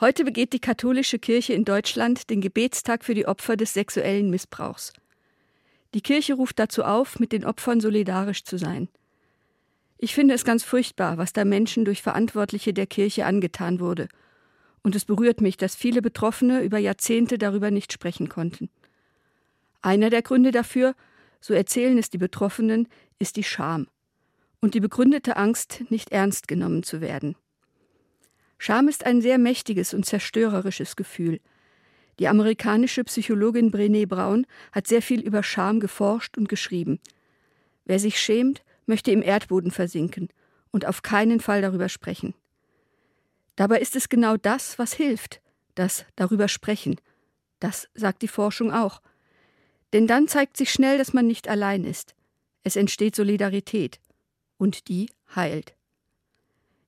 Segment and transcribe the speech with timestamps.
[0.00, 4.94] Heute begeht die katholische Kirche in Deutschland den Gebetstag für die Opfer des sexuellen Missbrauchs.
[5.92, 8.88] Die Kirche ruft dazu auf, mit den Opfern solidarisch zu sein.
[9.98, 14.08] Ich finde es ganz furchtbar, was da Menschen durch Verantwortliche der Kirche angetan wurde.
[14.82, 18.70] Und es berührt mich, dass viele Betroffene über Jahrzehnte darüber nicht sprechen konnten.
[19.82, 20.94] Einer der Gründe dafür,
[21.42, 22.88] so erzählen es die Betroffenen,
[23.18, 23.86] ist die Scham
[24.62, 27.36] und die begründete Angst, nicht ernst genommen zu werden.
[28.62, 31.40] Scham ist ein sehr mächtiges und zerstörerisches Gefühl.
[32.18, 37.00] Die amerikanische Psychologin Brené Brown hat sehr viel über Scham geforscht und geschrieben.
[37.86, 40.28] Wer sich schämt, möchte im Erdboden versinken
[40.72, 42.34] und auf keinen Fall darüber sprechen.
[43.56, 45.40] Dabei ist es genau das, was hilft,
[45.74, 47.00] das darüber sprechen.
[47.60, 49.00] Das sagt die Forschung auch.
[49.94, 52.14] Denn dann zeigt sich schnell, dass man nicht allein ist.
[52.62, 54.00] Es entsteht Solidarität.
[54.58, 55.74] Und die heilt.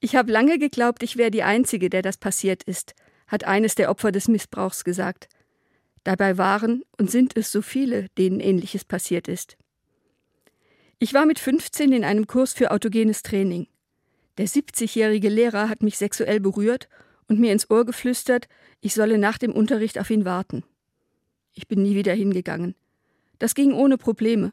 [0.00, 2.94] Ich habe lange geglaubt, ich wäre die Einzige, der das passiert ist,
[3.26, 5.28] hat eines der Opfer des Missbrauchs gesagt.
[6.04, 9.56] Dabei waren und sind es so viele, denen ähnliches passiert ist.
[11.00, 13.66] Ich war mit 15 in einem Kurs für autogenes Training.
[14.38, 16.88] Der 70-jährige Lehrer hat mich sexuell berührt
[17.26, 18.48] und mir ins Ohr geflüstert,
[18.80, 20.64] ich solle nach dem Unterricht auf ihn warten.
[21.54, 22.76] Ich bin nie wieder hingegangen.
[23.38, 24.52] Das ging ohne Probleme.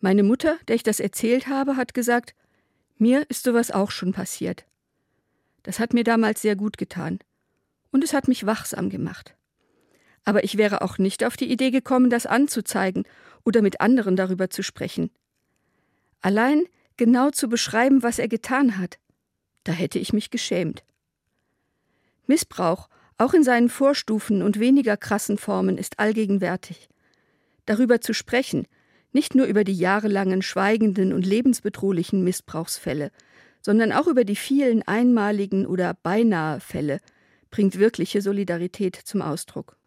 [0.00, 2.34] Meine Mutter, der ich das erzählt habe, hat gesagt,
[2.98, 4.64] mir ist sowas auch schon passiert.
[5.62, 7.18] Das hat mir damals sehr gut getan.
[7.90, 9.36] Und es hat mich wachsam gemacht.
[10.24, 13.04] Aber ich wäre auch nicht auf die Idee gekommen, das anzuzeigen
[13.44, 15.10] oder mit anderen darüber zu sprechen.
[16.20, 16.64] Allein
[16.96, 18.98] genau zu beschreiben, was er getan hat,
[19.64, 20.84] da hätte ich mich geschämt.
[22.26, 26.88] Missbrauch, auch in seinen Vorstufen und weniger krassen Formen, ist allgegenwärtig.
[27.66, 28.66] Darüber zu sprechen,
[29.12, 33.10] nicht nur über die jahrelangen schweigenden und lebensbedrohlichen Missbrauchsfälle,
[33.60, 37.00] sondern auch über die vielen einmaligen oder beinahe Fälle,
[37.50, 39.76] bringt wirkliche Solidarität zum Ausdruck.